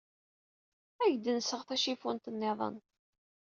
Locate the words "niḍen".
2.31-2.75